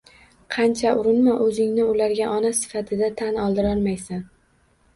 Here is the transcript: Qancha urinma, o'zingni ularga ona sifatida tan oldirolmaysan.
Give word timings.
Qancha 0.53 0.93
urinma, 1.01 1.35
o'zingni 1.49 1.85
ularga 1.93 2.31
ona 2.39 2.53
sifatida 2.63 3.13
tan 3.23 3.41
oldirolmaysan. 3.47 4.29